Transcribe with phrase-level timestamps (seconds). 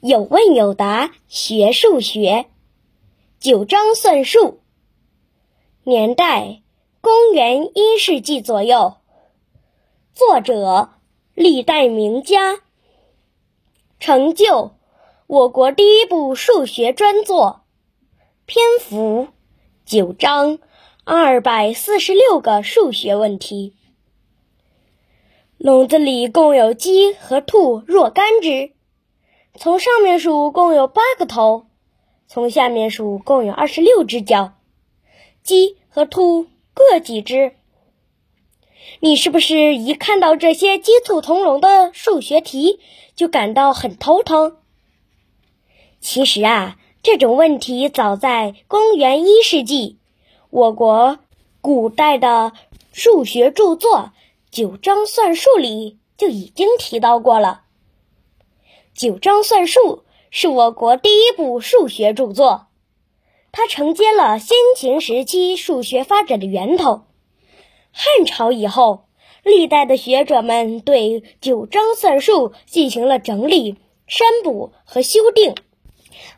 [0.00, 2.46] 有问有答学数学，
[3.38, 4.60] 九章算术。
[5.84, 6.62] 年代：
[7.00, 8.94] 公元一世纪左右。
[10.12, 10.90] 作者：
[11.34, 12.60] 历代名家。
[13.98, 14.72] 成就：
[15.26, 17.62] 我国第一部数学专作。
[18.46, 19.28] 篇幅：
[19.84, 20.58] 九章，
[21.04, 23.74] 二百四十六个数学问题。
[25.56, 28.72] 笼子里共有鸡和兔若干只，
[29.62, 31.66] 从上面数共有八个头，
[32.26, 34.54] 从下面数共有二十六只脚。
[35.42, 37.52] 鸡和兔各几只？
[39.00, 42.80] 你是不是一看到这些鸡兔同笼的数学题
[43.14, 44.56] 就感到很头疼？
[46.00, 49.98] 其实啊，这种问题早在公元一世纪，
[50.48, 51.18] 我国
[51.60, 52.54] 古代的
[52.94, 54.12] 数学著作。
[54.50, 57.64] 九章算术里就已经提到过了。
[59.00, 62.66] 九章算术是我国第一部数学著作，
[63.50, 67.04] 它承接了先秦时期数学发展的源头。
[67.92, 69.06] 汉朝以后，
[69.42, 75.54] 历代的学者们对九章算术进行了整理、删补和修订。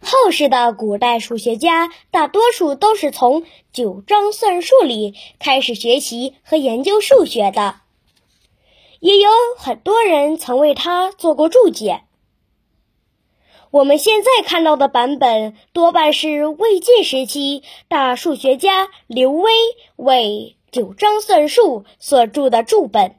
[0.00, 7.80] 后世的古代数学家大多数都是从九章算术里开始学习和研究数学的。
[9.00, 12.02] 也有很多人曾为他做过注解。
[13.72, 19.50] 我们现在看到的版本多半是魏晋时期大数学家刘威
[19.96, 23.14] 为《九章算术》所著的注本，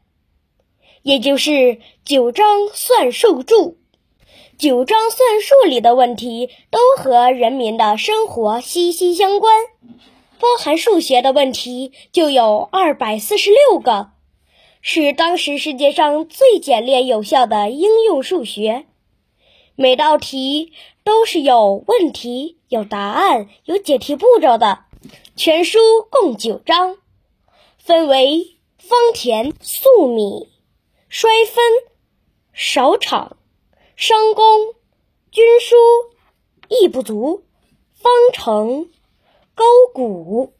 [1.01, 1.51] 也就是
[2.05, 3.55] 《九章算术注》。
[4.59, 9.55] 《九章算术》里的问题都和人民的生活息息相关，
[10.39, 14.11] 包含数学的问题就有二百四十六个。
[14.81, 18.85] 是当时世界上最简练有效的应用数学，
[19.75, 20.71] 每道题
[21.03, 24.85] 都是有问题、有答案、有解题步骤的。
[25.35, 25.79] 全书
[26.11, 26.97] 共九章，
[27.79, 30.49] 分为方田、粟米、
[31.09, 31.63] 衰分、
[32.53, 33.37] 少场、
[33.95, 34.45] 商工、
[35.31, 35.75] 均输、
[36.69, 37.43] 益不足、
[37.93, 38.89] 方程、
[39.55, 40.53] 勾股，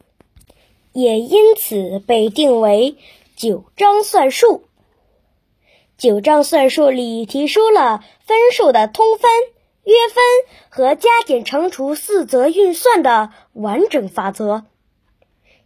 [0.92, 2.96] 也因此被定为。
[3.36, 4.64] 九章算术，
[5.98, 9.30] 九章算术里提出了分数的通分、
[9.84, 10.24] 约分
[10.70, 14.66] 和加减乘除四则运算的完整法则。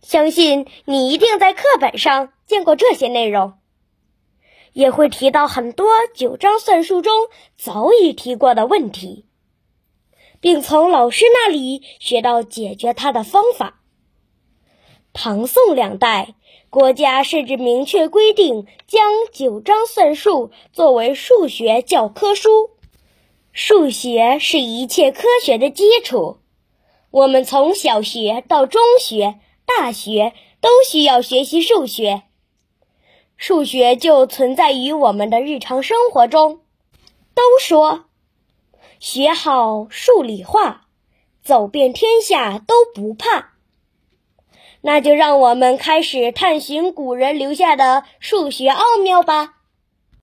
[0.02, 3.54] 相信你一定在课本上见过这些内容，
[4.74, 7.14] 也会提到很多九章算术中
[7.58, 9.26] 早已提过的问题，
[10.40, 13.82] 并从老师那里学到解决它的方法。
[15.20, 16.36] 唐宋两代。
[16.70, 22.70] 国家甚至明确规定，将九章算术作为数学教科书。
[23.52, 26.38] 数学是一切科学的基础，
[27.10, 32.22] 我们从小学到中学、大学都需要学习数学。
[33.38, 36.60] 数学就存在于我们的日常生活中。
[37.34, 38.06] 都说
[39.00, 40.86] 学好数理化，
[41.42, 43.57] 走遍天下都不怕。
[44.82, 49.57] 那就让我们开始探寻古人留下的数学奥妙吧。